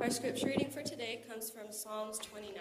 [0.00, 2.54] Our scripture reading for today comes from Psalms 29.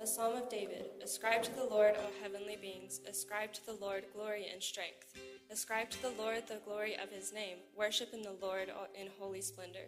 [0.00, 0.86] A psalm of David.
[1.02, 3.00] Ascribe to the Lord, O heavenly beings.
[3.08, 5.14] Ascribe to the Lord glory and strength.
[5.50, 7.58] Ascribe to the Lord the glory of his name.
[7.76, 9.86] Worship in the Lord in holy splendor.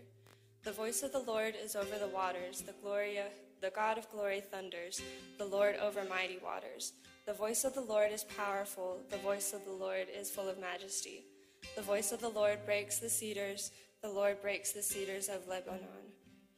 [0.62, 2.60] The voice of the Lord is over the waters.
[2.60, 5.02] The glory of, the God of glory thunders.
[5.38, 6.92] The Lord over mighty waters.
[7.26, 9.00] The voice of the Lord is powerful.
[9.10, 11.24] The voice of the Lord is full of majesty.
[11.74, 13.72] The voice of the Lord breaks the cedars.
[14.02, 15.99] The Lord breaks the cedars of Lebanon.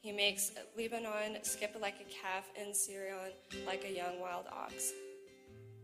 [0.02, 3.30] He makes Lebanon skip like a calf and Sirion
[3.64, 4.92] like a young wild ox.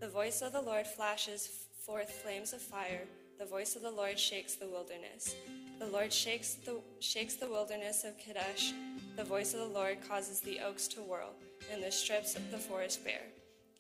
[0.01, 1.49] The voice of the Lord flashes
[1.87, 3.07] forth flames of fire.
[3.39, 5.37] The voice of the Lord shakes the wilderness.
[5.79, 8.73] The Lord shakes the, shakes the wilderness of Kadesh.
[9.17, 11.35] The voice of the Lord causes the oaks to whirl,
[11.73, 13.27] and the strips of the forest bare.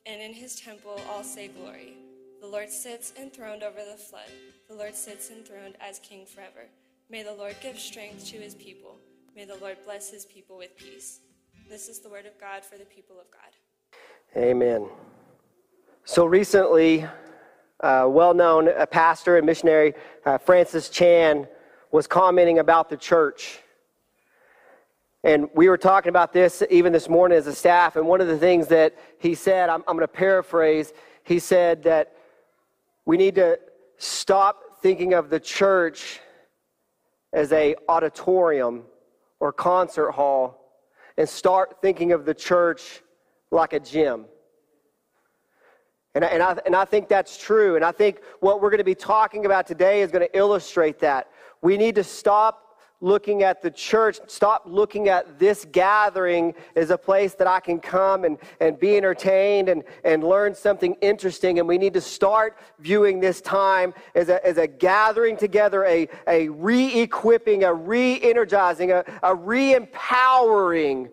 [0.06, 1.94] And in his temple all say glory.
[2.40, 4.30] The Lord sits enthroned over the flood.
[4.68, 6.68] The Lord sits enthroned as king forever.
[7.10, 8.98] May the Lord give strength to his people.
[9.34, 11.20] May the Lord bless his people with peace.
[11.68, 14.40] This is the word of God for the people of God.
[14.42, 14.88] Amen.
[16.04, 17.06] So recently,
[17.80, 21.46] uh, well known pastor and missionary uh, Francis Chan
[21.92, 23.60] was commenting about the church.
[25.24, 27.96] And we were talking about this even this morning as a staff.
[27.96, 30.92] And one of the things that he said, I'm, I'm going to paraphrase,
[31.22, 32.14] he said that
[33.04, 33.58] we need to
[33.98, 36.20] stop thinking of the church
[37.32, 38.84] as a auditorium
[39.40, 40.58] or concert hall
[41.16, 43.02] and start thinking of the church
[43.50, 44.26] like a gym.
[46.14, 47.76] And, and, I, and I think that's true.
[47.76, 50.98] And I think what we're going to be talking about today is going to illustrate
[51.00, 51.28] that.
[51.62, 52.67] We need to stop
[53.00, 57.78] looking at the church, stop looking at this gathering as a place that I can
[57.78, 61.58] come and, and be entertained and, and learn something interesting.
[61.58, 66.08] And we need to start viewing this time as a, as a gathering together, a,
[66.26, 71.10] a re equipping, a re energizing, a, a re empowering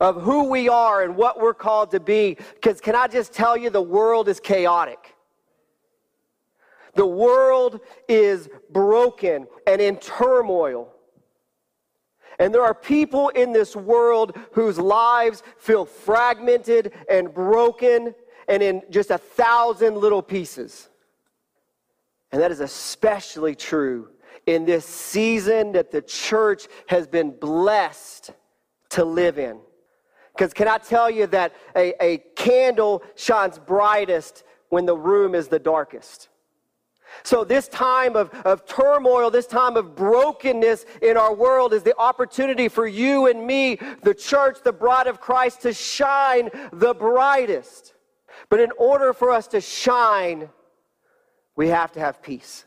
[0.00, 2.36] of who we are and what we're called to be.
[2.54, 5.15] Because can I just tell you, the world is chaotic.
[6.96, 10.92] The world is broken and in turmoil.
[12.38, 18.14] And there are people in this world whose lives feel fragmented and broken
[18.48, 20.88] and in just a thousand little pieces.
[22.32, 24.08] And that is especially true
[24.46, 28.32] in this season that the church has been blessed
[28.90, 29.58] to live in.
[30.34, 35.48] Because can I tell you that a, a candle shines brightest when the room is
[35.48, 36.28] the darkest?
[37.22, 41.96] So, this time of, of turmoil, this time of brokenness in our world is the
[41.98, 47.94] opportunity for you and me, the church, the bride of Christ, to shine the brightest.
[48.48, 50.48] But in order for us to shine,
[51.56, 52.64] we have to have peace.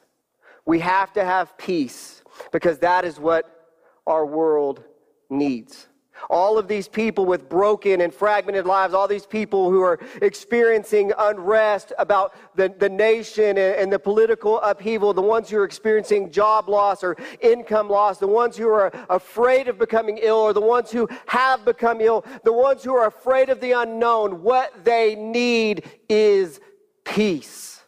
[0.65, 3.67] We have to have peace because that is what
[4.05, 4.83] our world
[5.29, 5.87] needs.
[6.29, 11.11] All of these people with broken and fragmented lives, all these people who are experiencing
[11.17, 16.31] unrest about the, the nation and, and the political upheaval, the ones who are experiencing
[16.31, 20.61] job loss or income loss, the ones who are afraid of becoming ill or the
[20.61, 25.15] ones who have become ill, the ones who are afraid of the unknown, what they
[25.15, 26.59] need is
[27.05, 27.81] peace.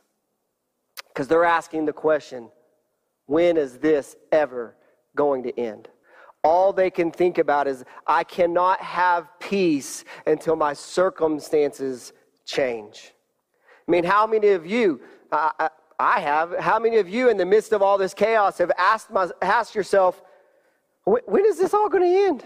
[1.08, 2.50] Because they're asking the question
[3.26, 4.76] when is this ever
[5.16, 5.88] going to end?
[6.44, 12.14] All they can think about is, I cannot have peace until my circumstances
[12.46, 13.14] change.
[13.88, 15.02] I mean, how many of you,
[15.32, 15.70] I,
[16.00, 19.12] I have, how many of you in the midst of all this chaos have asked,
[19.12, 20.22] my, asked yourself,
[21.06, 22.44] when is this all going to end?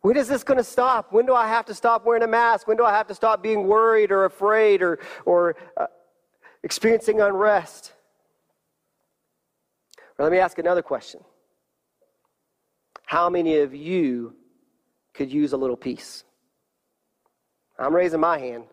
[0.00, 1.12] When is this going to stop?
[1.12, 2.68] When do I have to stop wearing a mask?
[2.68, 5.86] When do I have to stop being worried or afraid or, or uh,
[6.62, 7.92] experiencing unrest?
[10.18, 11.20] let me ask another question.
[13.14, 14.34] How many of you
[15.12, 16.24] could use a little peace?
[17.78, 18.64] I'm raising my hand.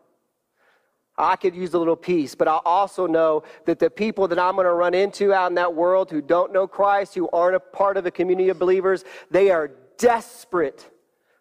[1.15, 4.55] I could use a little peace, but I also know that the people that I'm
[4.55, 7.59] going to run into out in that world who don't know Christ, who aren't a
[7.59, 10.89] part of the community of believers, they are desperate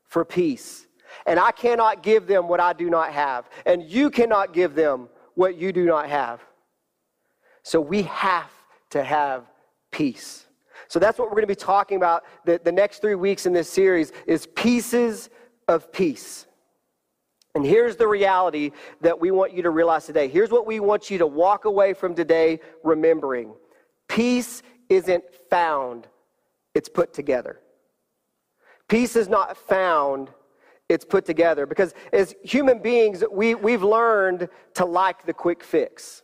[0.05, 0.87] for peace.
[1.25, 3.49] And I cannot give them what I do not have.
[3.64, 6.43] And you cannot give them what you do not have.
[7.62, 8.53] So we have
[8.91, 9.46] to have
[9.91, 10.44] peace.
[10.91, 13.53] So that's what we're going to be talking about the, the next three weeks in
[13.53, 15.31] this series is pieces
[15.69, 16.47] of peace.
[17.55, 20.27] And here's the reality that we want you to realize today.
[20.27, 23.55] Here's what we want you to walk away from today remembering.
[24.09, 26.09] Peace isn't found,
[26.75, 27.61] it's put together.
[28.89, 30.31] Peace is not found,
[30.89, 31.67] it's put together.
[31.67, 36.23] Because as human beings, we, we've learned to like the quick fix.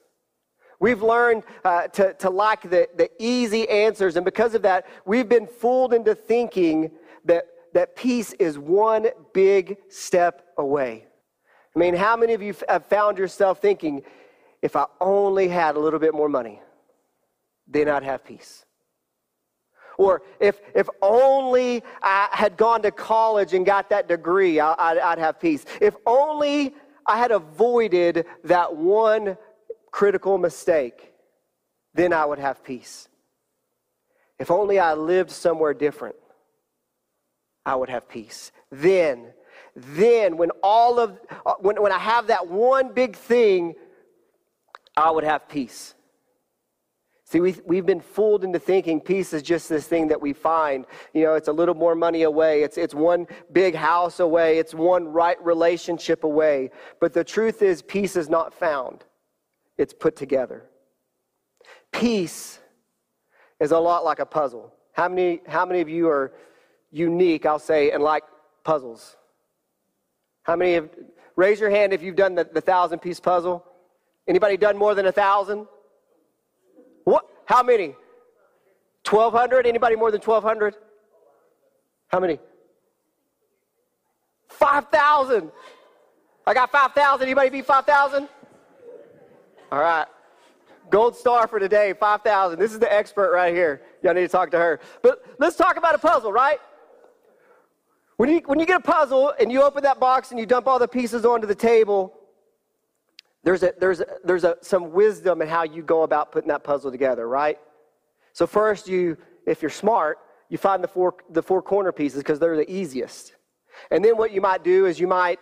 [0.78, 5.28] We've learned uh, to, to like the, the easy answers, and because of that, we've
[5.28, 6.90] been fooled into thinking
[7.24, 11.06] that, that peace is one big step away.
[11.74, 14.02] I mean, how many of you have found yourself thinking,
[14.62, 16.60] if I only had a little bit more money,
[17.66, 18.64] then I'd have peace?
[19.98, 25.18] Or if, if only I had gone to college and got that degree, I, I'd
[25.18, 25.64] have peace.
[25.80, 26.74] If only
[27.06, 29.38] I had avoided that one
[29.96, 31.14] critical mistake,
[31.94, 33.08] then I would have peace.
[34.38, 36.16] If only I lived somewhere different,
[37.64, 38.52] I would have peace.
[38.70, 39.32] Then,
[39.74, 43.72] then when all of uh, when, when I have that one big thing,
[44.94, 45.94] I would have peace.
[47.24, 50.84] See, we've, we've been fooled into thinking peace is just this thing that we find.
[51.14, 52.62] You know, it's a little more money away.
[52.64, 54.58] It's, it's one big house away.
[54.58, 56.70] It's one right relationship away.
[57.00, 59.04] But the truth is, peace is not found,
[59.78, 60.64] it's put together.
[61.92, 62.58] Peace
[63.60, 64.72] is a lot like a puzzle.
[64.92, 66.32] How many, how many of you are
[66.90, 68.24] unique, I'll say, and like
[68.64, 69.16] puzzles?
[70.42, 70.88] How many have,
[71.36, 73.64] raise your hand if you've done the, the thousand piece puzzle?
[74.28, 75.66] Anybody done more than a thousand?
[77.04, 77.26] What?
[77.44, 77.94] How many?
[79.08, 79.66] 1,200?
[79.66, 80.74] Anybody more than 1,200?
[82.08, 82.38] How many?
[84.48, 85.50] 5,000.
[86.46, 87.24] I got 5,000.
[87.24, 88.28] Anybody beat 5,000?
[89.72, 90.06] All right.
[90.90, 92.58] Gold star for today, 5,000.
[92.58, 93.82] This is the expert right here.
[94.02, 94.80] Y'all need to talk to her.
[95.02, 96.60] But let's talk about a puzzle, right?
[98.16, 100.68] When you, when you get a puzzle and you open that box and you dump
[100.68, 102.14] all the pieces onto the table,
[103.42, 106.62] there's, a, there's, a, there's a, some wisdom in how you go about putting that
[106.62, 107.58] puzzle together, right?
[108.32, 109.16] So, first, you,
[109.46, 110.18] if you're smart,
[110.48, 113.34] you find the four, the four corner pieces because they're the easiest.
[113.90, 115.40] And then what you might do is you might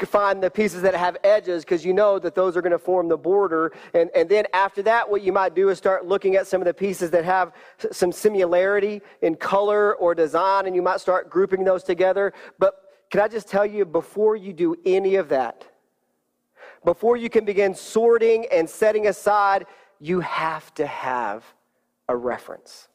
[0.00, 3.08] find the pieces that have edges because you know that those are going to form
[3.08, 3.72] the border.
[3.94, 6.66] And, and then after that, what you might do is start looking at some of
[6.66, 7.52] the pieces that have
[7.90, 12.32] some similarity in color or design, and you might start grouping those together.
[12.58, 12.74] But
[13.10, 15.66] can I just tell you, before you do any of that,
[16.84, 19.66] before you can begin sorting and setting aside,
[20.00, 21.44] you have to have
[22.08, 22.88] a reference.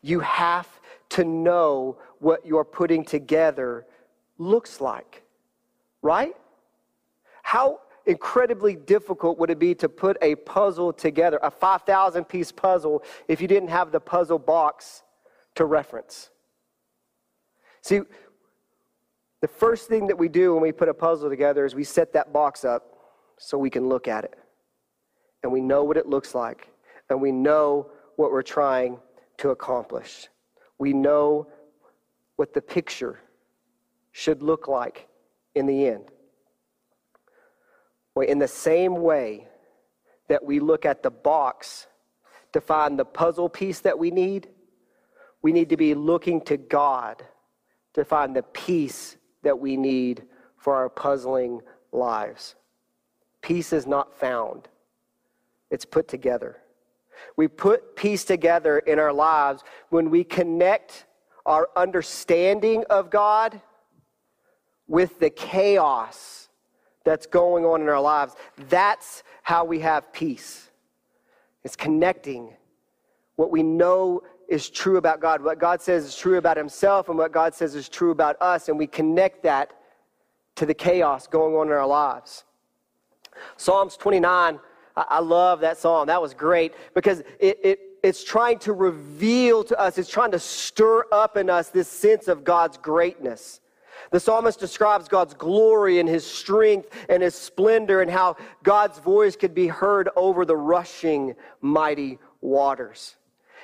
[0.00, 0.68] You have
[1.10, 3.86] to know what you're putting together
[4.38, 5.22] looks like
[6.02, 6.34] right?
[7.42, 13.02] How incredibly difficult would it be to put a puzzle together, a 5,000 piece puzzle,
[13.28, 15.02] if you didn't have the puzzle box
[15.54, 16.30] to reference?
[17.82, 18.00] See,
[19.40, 22.12] the first thing that we do when we put a puzzle together is we set
[22.12, 22.96] that box up
[23.38, 24.38] so we can look at it.
[25.42, 26.68] And we know what it looks like.
[27.10, 28.98] And we know what we're trying
[29.38, 30.28] to accomplish.
[30.78, 31.48] We know
[32.36, 33.18] what the picture
[34.12, 35.08] should look like
[35.54, 36.10] in the end.
[38.14, 39.48] Well, in the same way
[40.28, 41.86] that we look at the box
[42.52, 44.48] to find the puzzle piece that we need,
[45.42, 47.22] we need to be looking to God
[47.94, 50.24] to find the piece that we need
[50.56, 51.60] for our puzzling
[51.90, 52.54] lives.
[53.40, 54.68] Peace is not found,
[55.70, 56.58] it's put together.
[57.36, 61.06] We put peace together in our lives when we connect
[61.44, 63.60] our understanding of God
[64.88, 66.48] with the chaos
[67.04, 68.34] that's going on in our lives.
[68.68, 70.70] That's how we have peace.
[71.64, 72.54] It's connecting
[73.36, 77.16] what we know is true about God, what God says is true about Himself, and
[77.16, 79.72] what God says is true about us, and we connect that
[80.56, 82.44] to the chaos going on in our lives.
[83.56, 84.60] Psalms 29,
[84.94, 86.06] I love that psalm.
[86.08, 90.38] That was great because it, it, it's trying to reveal to us, it's trying to
[90.38, 93.61] stir up in us this sense of God's greatness.
[94.10, 99.36] The psalmist describes God's glory and his strength and his splendor and how God's voice
[99.36, 103.16] could be heard over the rushing mighty waters.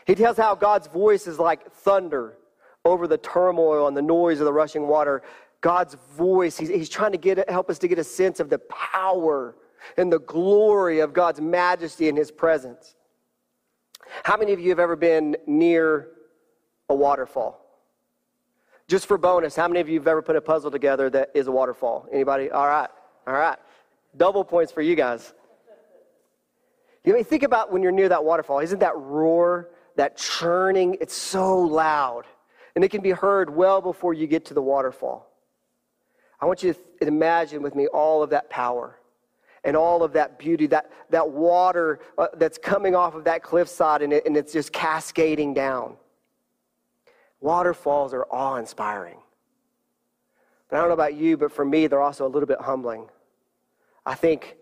[0.07, 2.39] He tells how God's voice is like thunder
[2.85, 5.23] over the turmoil and the noise of the rushing water.
[5.61, 8.59] God's voice, he's, he's trying to get, help us to get a sense of the
[8.61, 9.57] power
[9.97, 12.95] and the glory of God's majesty and his presence.
[14.23, 16.09] How many of you have ever been near
[16.89, 17.68] a waterfall?
[18.89, 21.47] Just for bonus, how many of you have ever put a puzzle together that is
[21.47, 22.07] a waterfall?
[22.11, 22.51] Anybody?
[22.51, 22.89] All right.
[23.27, 23.59] All right.
[24.17, 25.35] Double points for you guys.
[27.05, 28.61] You know, think about when you're near that waterfall.
[28.61, 30.97] Isn't that roar, that churning?
[31.03, 32.25] It's so loud.
[32.75, 35.31] And it can be heard well before you get to the waterfall.
[36.41, 38.99] I want you to imagine with me all of that power
[39.65, 44.01] and all of that beauty, that, that water uh, that's coming off of that cliffside
[44.01, 45.97] and, it, and it's just cascading down.
[47.41, 49.19] Waterfalls are awe inspiring.
[50.69, 53.09] But I don't know about you, but for me, they're also a little bit humbling.
[54.05, 54.57] I think,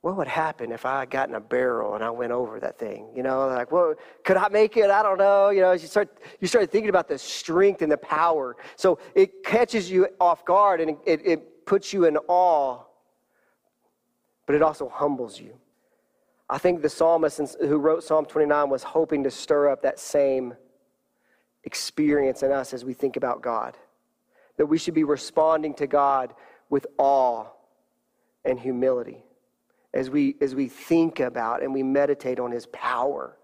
[0.00, 3.08] what would happen if I got in a barrel and I went over that thing?
[3.14, 4.90] You know, like, well, could I make it?
[4.90, 5.48] I don't know.
[5.48, 8.56] You know, you start you start thinking about the strength and the power.
[8.76, 12.82] So it catches you off guard and it, it puts you in awe,
[14.46, 15.54] but it also humbles you.
[16.50, 20.54] I think the psalmist who wrote Psalm 29 was hoping to stir up that same
[21.64, 23.76] experience in us as we think about God.
[24.56, 26.34] That we should be responding to God
[26.70, 27.46] with awe
[28.44, 29.24] and humility
[29.92, 33.36] as we, as we think about and we meditate on his power.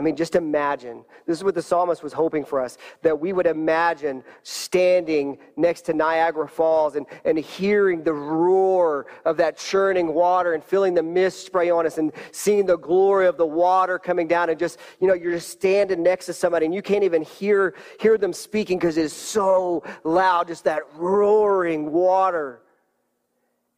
[0.00, 1.04] I mean, just imagine.
[1.26, 5.82] This is what the psalmist was hoping for us that we would imagine standing next
[5.82, 11.02] to Niagara Falls and, and hearing the roar of that churning water and feeling the
[11.02, 14.48] mist spray on us and seeing the glory of the water coming down.
[14.48, 17.74] And just, you know, you're just standing next to somebody and you can't even hear,
[18.00, 22.62] hear them speaking because it is so loud, just that roaring water.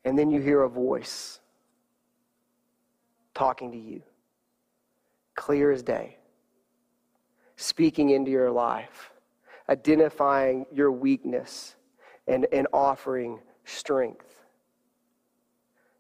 [0.05, 1.41] And then you hear a voice
[3.35, 4.05] talking to you,
[5.35, 6.19] clear as day,
[7.57, 9.13] speaking into your life,
[9.69, 11.77] identifying your weakness,
[12.27, 14.35] and, and offering strength.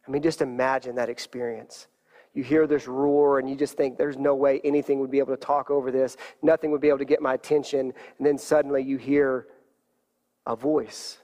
[0.06, 1.88] I mean, just imagine that experience.
[2.34, 5.34] You hear this roar and you just think there's no way anything would be able
[5.34, 6.16] to talk over this.
[6.42, 7.92] Nothing would be able to get my attention.
[8.18, 9.46] And then suddenly you hear
[10.46, 11.18] a voice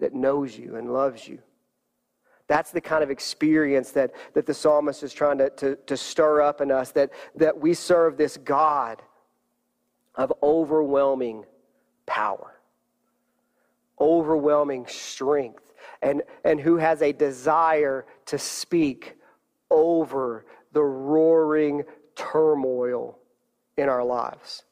[0.00, 1.40] that knows you and loves you
[2.50, 6.42] that's the kind of experience that, that the psalmist is trying to, to, to stir
[6.42, 9.00] up in us that, that we serve this God
[10.16, 11.44] of overwhelming
[12.06, 12.58] power,
[14.00, 15.62] overwhelming strength,
[16.02, 19.16] and, and who has a desire to speak
[19.70, 21.84] over the roaring
[22.16, 23.16] turmoil
[23.76, 24.64] in our lives.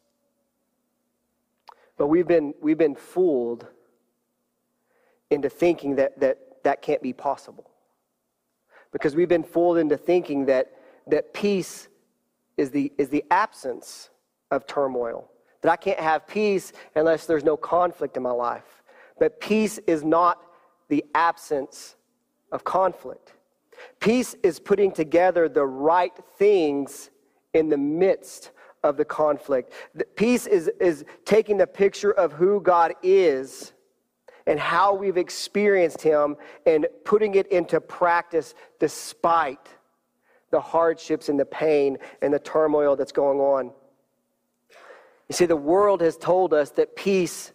[1.97, 3.69] But we've been, we've been fooled
[5.31, 7.71] into thinking that, that that can't be possible.
[8.93, 10.73] Because we've been fooled into thinking that,
[11.07, 11.88] that peace
[12.57, 14.11] is the, is the absence
[14.50, 15.31] of turmoil.
[15.62, 18.83] That I can't have peace unless there's no conflict in my life.
[19.19, 20.43] But peace is not
[20.88, 21.97] the absence
[22.53, 23.35] of conflict.
[24.00, 27.11] Peace is putting together the right things
[27.55, 28.50] in the midst
[28.83, 29.73] of the conflict.
[30.17, 33.73] Peace is, is taking the picture of who God is
[34.49, 36.37] and how we've experienced Him
[36.67, 39.69] and putting it into practice despite
[40.50, 43.71] the hardships and the pain and the turmoil that's going on.
[45.28, 47.52] You see, the world has told us that peace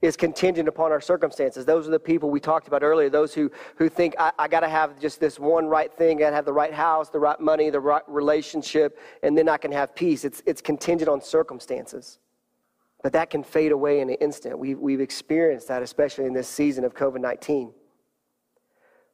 [0.00, 1.66] is contingent upon our circumstances.
[1.66, 4.60] Those are the people we talked about earlier, those who, who think, I, I got
[4.60, 7.20] to have just this one right thing, I got to have the right house, the
[7.20, 10.24] right money, the right relationship, and then I can have peace.
[10.24, 12.18] It's, it's contingent on circumstances.
[13.02, 14.58] But that can fade away in an instant.
[14.58, 17.72] We've, we've experienced that, especially in this season of COVID 19.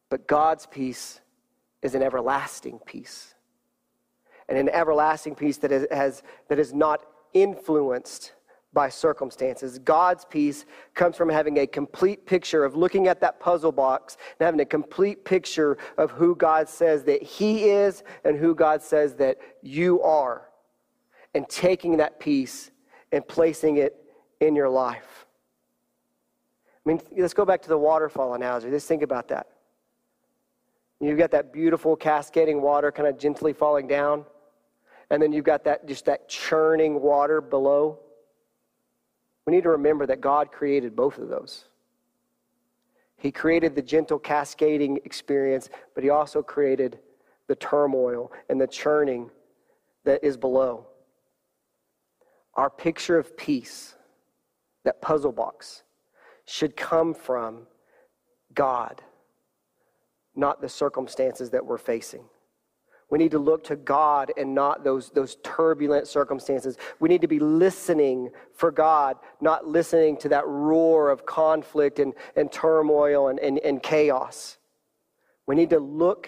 [0.09, 1.21] But God's peace
[1.81, 3.33] is an everlasting peace.
[4.47, 7.03] And an everlasting peace that is, has, that is not
[7.33, 8.33] influenced
[8.73, 9.79] by circumstances.
[9.79, 14.45] God's peace comes from having a complete picture of looking at that puzzle box and
[14.45, 19.15] having a complete picture of who God says that He is and who God says
[19.15, 20.45] that you are.
[21.33, 22.71] And taking that peace
[23.11, 23.95] and placing it
[24.39, 25.25] in your life.
[26.85, 28.69] I mean, let's go back to the waterfall analogy.
[28.69, 29.47] Let's think about that.
[31.01, 34.25] You've got that beautiful cascading water kind of gently falling down,
[35.09, 37.99] and then you've got that just that churning water below.
[39.45, 41.65] We need to remember that God created both of those.
[43.17, 46.99] He created the gentle cascading experience, but he also created
[47.47, 49.29] the turmoil and the churning
[50.05, 50.88] that is below
[52.59, 53.95] our picture of peace,
[54.83, 55.83] that puzzle box,
[56.43, 57.67] should come from
[58.53, 59.01] God,
[60.35, 62.25] not the circumstances that we're facing.
[63.09, 66.75] We need to look to God and not those, those turbulent circumstances.
[66.99, 72.13] We need to be listening for God, not listening to that roar of conflict and,
[72.35, 74.57] and turmoil and, and, and chaos.
[75.47, 76.27] We need to look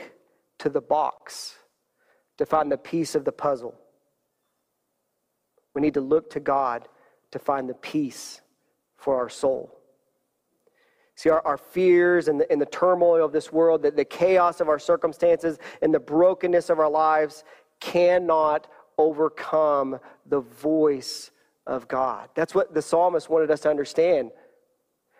[0.59, 1.57] to the box
[2.37, 3.75] to find the piece of the puzzle.
[5.73, 6.87] We need to look to God
[7.31, 8.41] to find the peace
[8.97, 9.77] for our soul.
[11.15, 14.59] See, our, our fears and the, and the turmoil of this world, the, the chaos
[14.59, 17.43] of our circumstances, and the brokenness of our lives
[17.79, 21.31] cannot overcome the voice
[21.67, 22.29] of God.
[22.35, 24.31] That's what the psalmist wanted us to understand.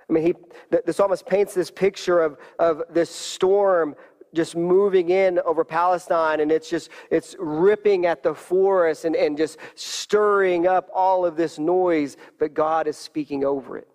[0.10, 0.34] I mean, he,
[0.70, 3.96] the, the psalmist paints this picture of, of this storm
[4.34, 9.38] just moving in over Palestine and it's just it's ripping at the forest and, and
[9.38, 13.88] just stirring up all of this noise, but God is speaking over it.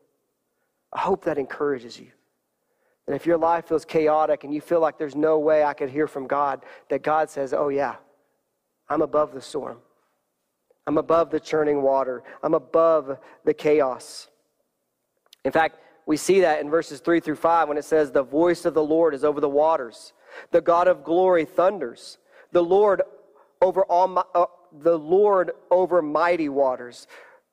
[0.93, 2.09] I hope that encourages you.
[3.07, 5.91] And if your life feels chaotic and you feel like there's no way I could
[5.91, 7.97] hear from God, that God says, Oh, yeah,
[8.89, 9.79] I'm above the storm.
[10.87, 12.23] I'm above the churning water.
[12.43, 14.29] I'm above the chaos.
[15.45, 18.65] In fact, we see that in verses 3 through 5 when it says, The voice
[18.65, 20.13] of the Lord is over the waters.
[20.51, 22.19] The God of glory thunders.
[22.53, 23.03] The Lord
[23.61, 27.07] over all, uh, the Lord over mighty waters.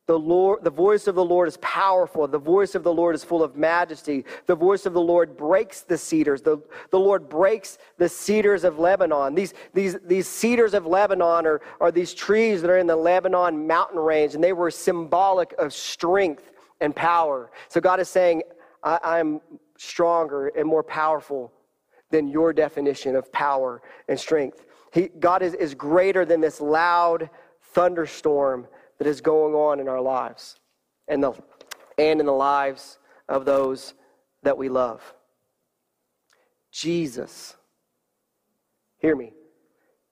[0.06, 2.28] The, Lord, the voice of the Lord is powerful.
[2.28, 4.26] The voice of the Lord is full of majesty.
[4.48, 6.42] The voice of the Lord breaks the cedars.
[6.42, 6.58] The,
[6.92, 9.34] the Lord breaks the cedars of Lebanon.
[9.34, 13.66] These, these, these cedars of Lebanon are, are these trees that are in the Lebanon
[13.66, 17.50] mountain range, and they were symbolic of strength and power.
[17.70, 18.44] So God is saying,
[18.84, 19.40] I, I, am
[19.78, 21.54] stronger and more powerful
[22.14, 24.64] than your definition of power and strength.
[24.94, 27.28] He, God is, is greater than this loud
[27.74, 28.68] thunderstorm
[29.00, 30.60] that is going on in our lives
[31.08, 31.34] and, the,
[31.98, 33.96] and in the lives of those
[34.44, 35.02] that we love.
[36.72, 37.56] Jesus,
[39.00, 39.34] hear me,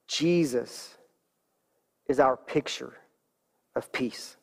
[0.08, 0.98] Jesus
[2.08, 2.98] is our picture
[3.76, 4.38] of peace.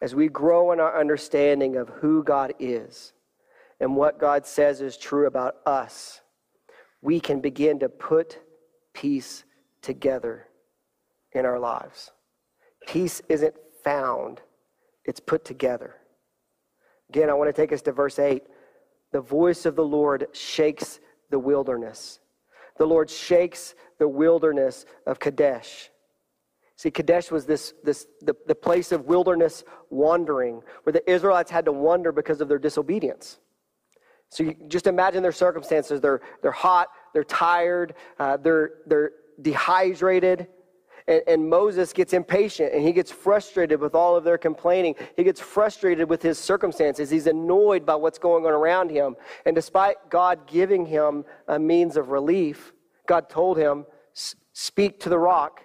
[0.00, 3.12] As we grow in our understanding of who God is
[3.80, 6.20] and what God says is true about us,
[7.02, 8.38] we can begin to put
[8.92, 9.44] peace
[9.80, 10.46] together
[11.32, 12.10] in our lives.
[12.86, 14.40] Peace isn't found,
[15.04, 15.96] it's put together.
[17.08, 18.42] Again, I want to take us to verse 8.
[19.12, 22.20] The voice of the Lord shakes the wilderness.
[22.78, 25.90] The Lord shakes the wilderness of Kadesh.
[26.76, 31.64] See, Kadesh was this, this the, the place of wilderness wandering, where the Israelites had
[31.66, 33.38] to wander because of their disobedience.
[34.30, 36.00] So you just imagine their circumstances.
[36.00, 40.46] They're, they're hot, they're tired, uh, they're, they're dehydrated,
[41.06, 44.94] and, and Moses gets impatient and he gets frustrated with all of their complaining.
[45.16, 47.10] He gets frustrated with his circumstances.
[47.10, 49.16] He's annoyed by what's going on around him.
[49.44, 52.72] And despite God giving him a means of relief,
[53.06, 53.84] God told him,
[54.52, 55.62] Speak to the rock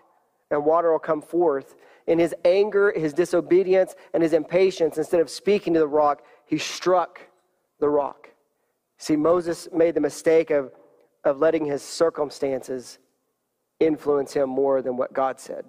[0.51, 1.75] and water will come forth.
[2.07, 6.57] In his anger, his disobedience, and his impatience, instead of speaking to the rock, he
[6.57, 7.19] struck
[7.79, 8.29] the rock.
[9.05, 10.71] See, Moses made the mistake of,
[11.23, 12.97] of letting his circumstances
[13.79, 15.63] influence him more than what God said.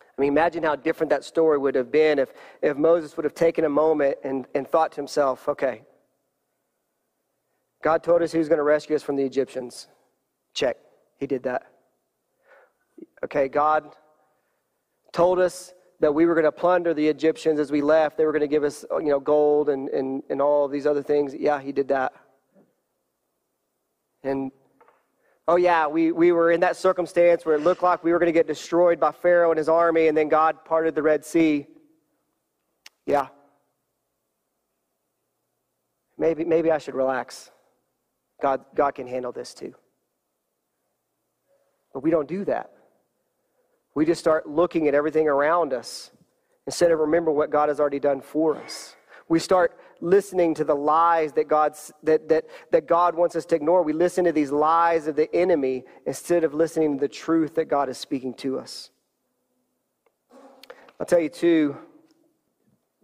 [0.00, 3.34] I mean, imagine how different that story would have been if, if Moses would have
[3.34, 5.82] taken a moment and, and thought to himself, okay,
[7.82, 9.88] God told us he was going to rescue us from the Egyptians.
[10.54, 10.76] Check.
[11.18, 11.72] He did that.
[13.24, 13.96] Okay, God
[15.12, 18.16] told us that we were going to plunder the Egyptians as we left.
[18.16, 21.02] They were going to give us, you know, gold and, and, and all these other
[21.02, 21.34] things.
[21.34, 22.14] Yeah, he did that.
[24.22, 24.50] And
[25.46, 28.32] oh, yeah, we, we were in that circumstance where it looked like we were going
[28.32, 31.66] to get destroyed by Pharaoh and his army, and then God parted the Red Sea.
[33.04, 33.28] Yeah.
[36.16, 37.50] Maybe, maybe I should relax.
[38.40, 39.74] God, God can handle this too.
[41.92, 42.70] But we don't do that.
[44.00, 46.10] We just start looking at everything around us
[46.64, 48.96] instead of remembering what God has already done for us.
[49.28, 53.56] We start listening to the lies that, God's, that, that, that God wants us to
[53.56, 53.82] ignore.
[53.82, 57.66] We listen to these lies of the enemy instead of listening to the truth that
[57.66, 58.88] God is speaking to us.
[60.98, 61.76] I'll tell you, too,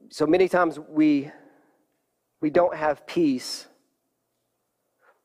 [0.08, 1.30] so many times we,
[2.40, 3.66] we don't have peace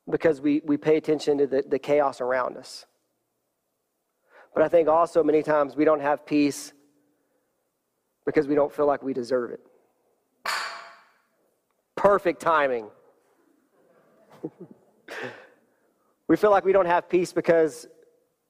[0.09, 2.87] because we, we pay attention to the, the chaos around us.
[4.53, 6.73] But I think also many times we don't have peace
[8.25, 9.61] because we don't feel like we deserve it.
[11.95, 12.87] Perfect timing.
[16.27, 17.87] we feel like we don't have peace because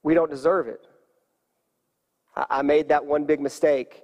[0.04, 0.88] we don't deserve it.
[2.36, 4.04] I made that one big mistake,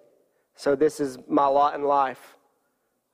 [0.55, 2.36] so this is my lot in life.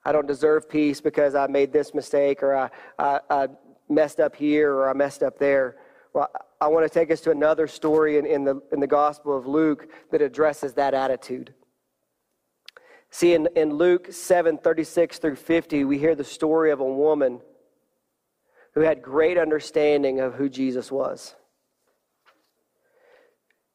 [0.05, 3.47] I don't deserve peace because I made this mistake or I, I, I
[3.89, 5.77] messed up here or I messed up there.
[6.13, 6.29] Well,
[6.61, 9.47] I want to take us to another story in, in, the, in the Gospel of
[9.47, 11.53] Luke that addresses that attitude.
[13.09, 17.41] See, in, in Luke 7 36 through 50, we hear the story of a woman
[18.73, 21.35] who had great understanding of who Jesus was.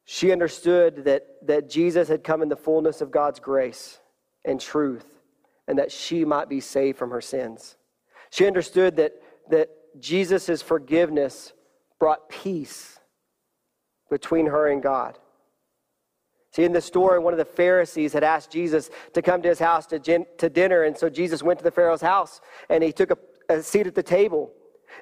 [0.05, 3.99] She understood that, that Jesus had come in the fullness of God's grace
[4.43, 5.05] and truth,
[5.67, 7.77] and that she might be saved from her sins.
[8.31, 9.13] She understood that,
[9.49, 11.53] that Jesus' forgiveness
[11.99, 12.99] brought peace
[14.09, 15.17] between her and God.
[16.51, 19.59] See, in the story, one of the Pharisees had asked Jesus to come to his
[19.59, 22.91] house to, gin, to dinner, and so Jesus went to the Pharaoh's house and he
[22.91, 23.17] took a,
[23.49, 24.51] a seat at the table.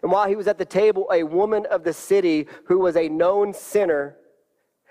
[0.04, 3.08] And while he was at the table, a woman of the city who was a
[3.08, 4.18] known sinner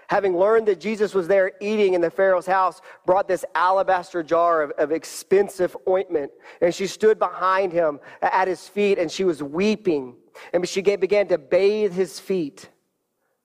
[0.08, 4.62] having learned that Jesus was there eating in the Pharaoh's house, brought this alabaster jar
[4.62, 6.30] of, of, expensive ointment.
[6.60, 10.16] And she stood behind him at his feet and she was weeping.
[10.52, 12.68] And she began to bathe his feet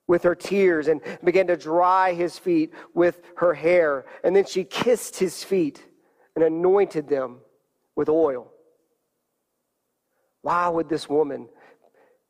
[0.08, 4.06] with her tears and began to dry his feet with her hair.
[4.24, 5.86] And then she kissed his feet
[6.36, 7.40] and anointed them
[7.96, 8.52] with oil.
[10.42, 11.48] Why would this woman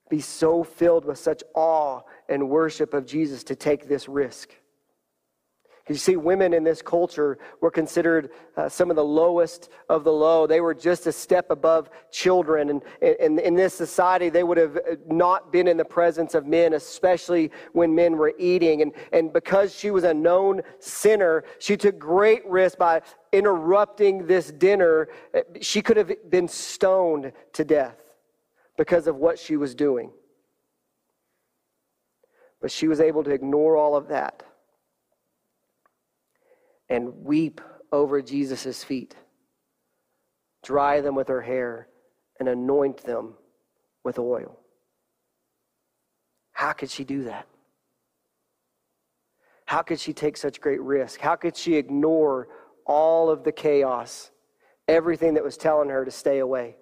[0.09, 4.51] be so filled with such awe and worship of Jesus to take this risk?
[5.89, 10.11] You see, women in this culture were considered uh, some of the lowest of the
[10.11, 10.45] low.
[10.45, 12.69] They were just a step above children.
[12.69, 16.73] And, and in this society, they would have not been in the presence of men,
[16.73, 18.83] especially when men were eating.
[18.83, 24.51] And, and because she was a known sinner, she took great risk by interrupting this
[24.51, 25.09] dinner.
[25.61, 27.97] She could have been stoned to death
[28.77, 30.11] because of what she was doing.
[32.61, 34.43] But she was able to ignore all of that
[36.91, 37.61] and weep
[37.93, 39.15] over Jesus' feet,
[40.61, 41.87] dry them with her hair,
[42.39, 43.33] and anoint them
[44.03, 44.59] with oil.
[46.51, 47.47] How could she do that?
[49.65, 51.21] How could she take such great risk?
[51.21, 52.49] How could she ignore
[52.85, 54.29] all of the chaos,
[54.89, 56.75] everything that was telling her to stay away?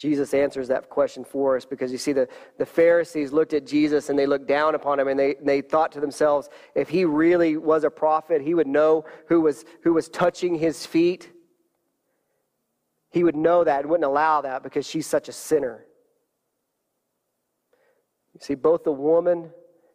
[0.00, 4.08] Jesus answers that question for us because you see, the, the Pharisees looked at Jesus
[4.08, 7.58] and they looked down upon him and they, they thought to themselves, if he really
[7.58, 11.30] was a prophet, he would know who was, who was touching his feet.
[13.10, 15.84] He would know that and wouldn't allow that because she's such a sinner.
[18.32, 19.50] You see, both the woman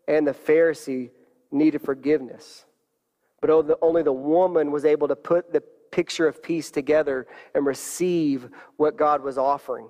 [0.08, 1.10] and the Pharisee
[1.52, 2.66] needed forgiveness.
[3.42, 3.50] But
[3.82, 8.98] only the woman was able to put the picture of peace together and receive what
[8.98, 9.88] God was offering.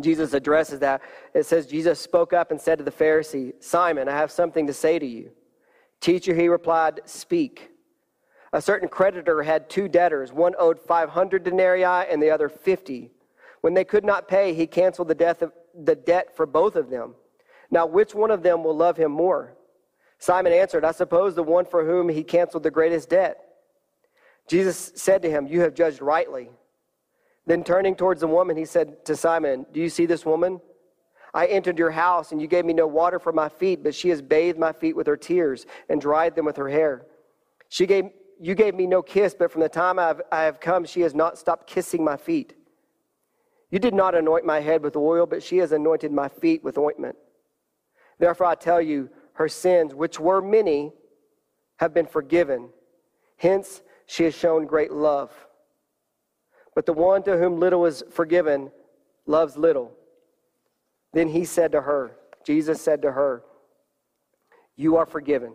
[0.00, 1.02] Jesus addresses that.
[1.34, 4.72] It says, Jesus spoke up and said to the Pharisee, Simon, I have something to
[4.72, 5.30] say to you.
[6.00, 7.70] Teacher, he replied, Speak.
[8.52, 10.32] A certain creditor had two debtors.
[10.32, 13.10] One owed 500 denarii and the other 50.
[13.62, 17.14] When they could not pay, he canceled the, of, the debt for both of them.
[17.70, 19.56] Now, which one of them will love him more?
[20.18, 23.40] Simon answered, I suppose the one for whom he canceled the greatest debt.
[24.46, 26.50] Jesus said to him, You have judged rightly.
[27.46, 30.60] Then turning towards the woman, he said to Simon, Do you see this woman?
[31.34, 34.08] I entered your house, and you gave me no water for my feet, but she
[34.10, 37.06] has bathed my feet with her tears and dried them with her hair.
[37.68, 40.84] She gave, you gave me no kiss, but from the time I've, I have come,
[40.84, 42.54] she has not stopped kissing my feet.
[43.70, 46.78] You did not anoint my head with oil, but she has anointed my feet with
[46.78, 47.16] ointment.
[48.20, 50.92] Therefore, I tell you, her sins, which were many,
[51.78, 52.68] have been forgiven.
[53.36, 55.32] Hence, she has shown great love.
[56.74, 58.70] But the one to whom little is forgiven
[59.26, 59.92] loves little.
[61.12, 63.42] Then he said to her, Jesus said to her,
[64.76, 65.54] You are forgiven.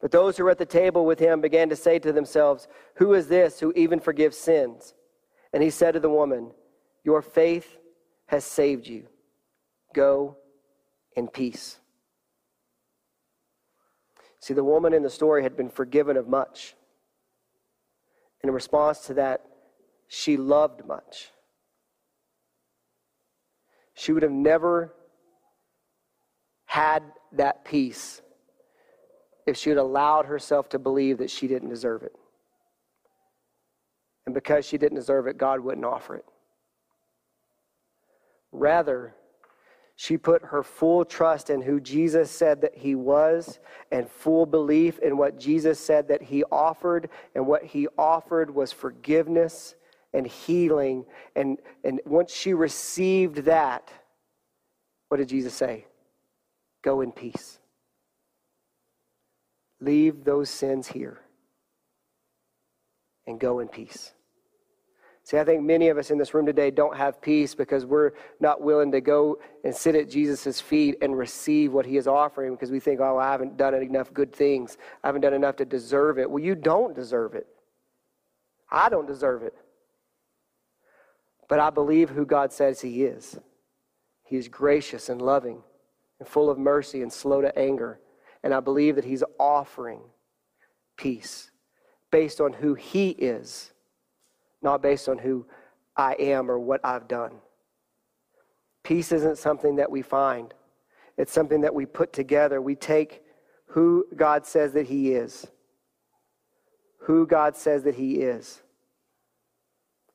[0.00, 3.14] But those who were at the table with him began to say to themselves, Who
[3.14, 4.94] is this who even forgives sins?
[5.52, 6.52] And he said to the woman,
[7.04, 7.78] Your faith
[8.26, 9.08] has saved you.
[9.92, 10.36] Go
[11.16, 11.78] in peace.
[14.40, 16.76] See, the woman in the story had been forgiven of much.
[18.40, 19.44] And in response to that,
[20.08, 21.30] she loved much.
[23.94, 24.94] She would have never
[26.64, 28.22] had that peace
[29.46, 32.14] if she had allowed herself to believe that she didn't deserve it.
[34.26, 36.24] And because she didn't deserve it, God wouldn't offer it.
[38.52, 39.14] Rather,
[39.96, 43.58] she put her full trust in who Jesus said that he was
[43.90, 47.08] and full belief in what Jesus said that he offered.
[47.34, 49.74] And what he offered was forgiveness
[50.12, 51.04] and healing.
[51.36, 53.90] And, and once she received that,
[55.08, 55.86] what did Jesus say?
[56.82, 57.58] Go in peace.
[59.80, 61.20] Leave those sins here
[63.26, 64.12] and go in peace.
[65.28, 68.12] See, I think many of us in this room today don't have peace because we're
[68.40, 72.54] not willing to go and sit at Jesus' feet and receive what he is offering
[72.54, 74.78] because we think, oh, I haven't done enough good things.
[75.04, 76.30] I haven't done enough to deserve it.
[76.30, 77.46] Well, you don't deserve it.
[78.70, 79.54] I don't deserve it.
[81.48, 83.38] But I believe who God says he is.
[84.24, 85.62] He is gracious and loving
[86.18, 88.00] and full of mercy and slow to anger.
[88.42, 90.00] And I believe that he's offering
[90.96, 91.50] peace
[92.10, 93.72] based on who he is
[94.62, 95.46] not based on who
[95.96, 97.32] I am or what I've done.
[98.82, 100.54] Peace isn't something that we find,
[101.16, 102.60] it's something that we put together.
[102.62, 103.22] We take
[103.66, 105.46] who God says that He is,
[107.00, 108.62] who God says that He is,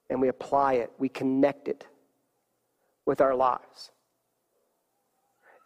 [0.09, 1.85] and we apply it, we connect it
[3.05, 3.91] with our lives.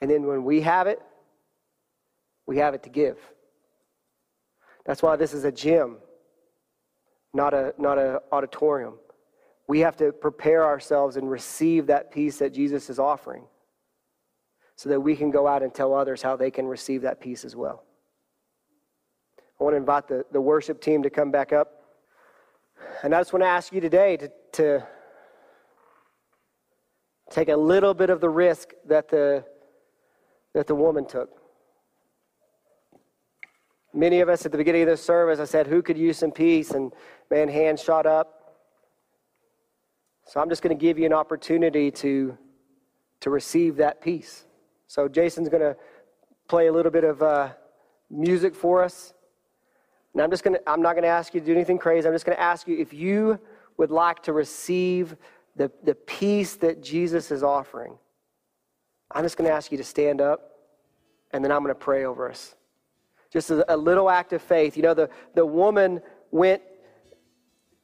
[0.02, 1.02] And then when we have it,
[2.46, 3.18] we have it to give.
[4.86, 5.98] That's why this is a gym,
[7.34, 8.96] not a not an auditorium.
[9.68, 13.44] We have to prepare ourselves and receive that peace that Jesus is offering
[14.78, 17.44] so that we can go out and tell others how they can receive that peace
[17.44, 17.84] as well.
[19.60, 21.77] I want to invite the, the worship team to come back up.
[23.04, 24.88] And I just want to ask you today to, to
[27.30, 29.46] take a little bit of the risk that the,
[30.54, 31.30] that the woman took.
[33.94, 36.32] Many of us at the beginning of this service, I said, who could use some
[36.32, 36.72] peace?
[36.72, 36.92] And
[37.32, 38.34] man, hands shot up.
[40.26, 42.38] So I'm just going to give you an opportunity to,
[43.22, 44.46] to receive that peace.
[44.88, 45.76] So Jason's going to
[46.48, 47.50] play a little bit of uh,
[48.10, 49.14] music for us.
[50.14, 52.08] And I'm just going to, I'm not going to ask you to do anything crazy.
[52.08, 53.40] I'm just going to ask you if you
[53.78, 55.16] would like to receive
[55.56, 57.98] the, the peace that Jesus is offering.
[59.12, 60.52] I'm just going to ask you to stand up,
[61.32, 62.56] and then I'm going to pray over us.
[63.32, 64.76] Just a, a little act of faith.
[64.76, 66.62] You know, the, the woman went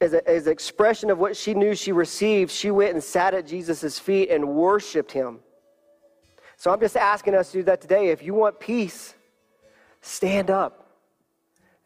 [0.02, 3.34] as, a, as an expression of what she knew she received, she went and sat
[3.34, 5.40] at Jesus' feet and worshiped him.
[6.58, 8.10] So I'm just asking us to do that today.
[8.10, 9.16] If you want peace,
[10.02, 10.83] stand up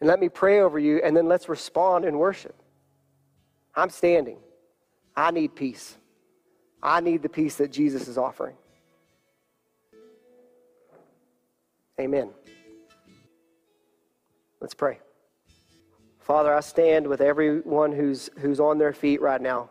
[0.00, 2.54] and let me pray over you, and then let's respond in worship.
[3.74, 4.38] I'm standing.
[5.16, 5.96] I need peace.
[6.82, 8.56] I need the peace that Jesus is offering.
[12.00, 12.30] Amen.
[14.60, 15.00] Let's pray.
[16.20, 19.70] Father, I stand with everyone who's, who's on their feet right now.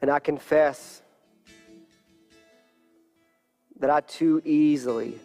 [0.00, 1.02] And I confess
[3.78, 5.20] that I too easily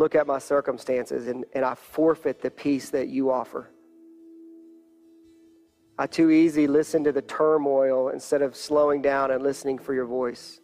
[0.00, 3.68] look at my circumstances and, and I forfeit the peace that you offer.
[5.98, 10.06] I too easily listen to the turmoil instead of slowing down and listening for your
[10.06, 10.58] voice.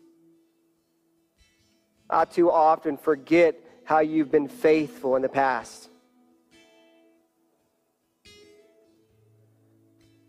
[2.09, 5.91] I too often forget how you've been faithful in the past.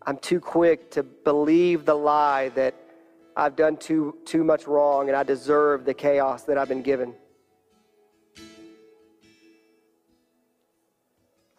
[0.06, 2.74] I'm too quick to believe the lie that
[3.34, 7.14] I've done too, too much wrong and I deserve the chaos that I've been given.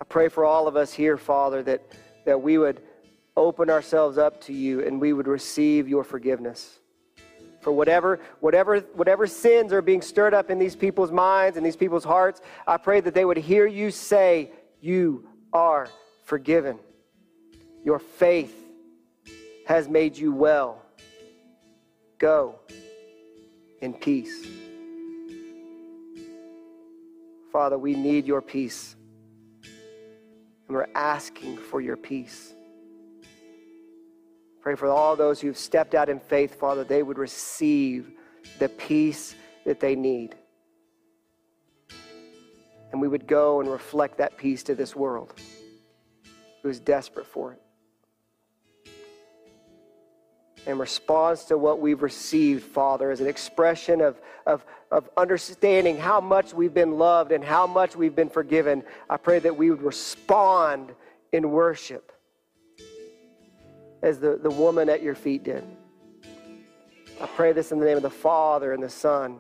[0.02, 1.82] I pray for all of us here, Father, that,
[2.26, 2.82] that we would
[3.36, 6.80] open ourselves up to you and we would receive your forgiveness.
[7.62, 11.76] For whatever, whatever, whatever sins are being stirred up in these people's minds and these
[11.76, 15.90] people's hearts, I pray that they would hear you say, You are
[16.24, 16.80] forgiven.
[17.84, 18.56] Your faith
[19.66, 20.82] has made you well.
[22.18, 22.60] Go
[23.82, 24.46] in peace.
[27.52, 28.96] Father, we need your peace.
[30.70, 32.54] And we're asking for your peace.
[34.62, 38.12] Pray for all those who've stepped out in faith, Father, they would receive
[38.60, 40.36] the peace that they need.
[42.92, 45.34] And we would go and reflect that peace to this world
[46.62, 47.62] who is desperate for it
[50.70, 56.22] in response to what we've received, Father, as an expression of, of, of understanding how
[56.22, 59.82] much we've been loved and how much we've been forgiven, I pray that we would
[59.82, 60.92] respond
[61.32, 62.12] in worship
[64.02, 65.64] as the, the woman at your feet did.
[67.22, 69.40] I pray this in the name of the Father and the Son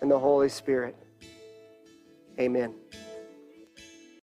[0.00, 0.96] and the Holy Spirit.
[2.38, 2.74] Amen.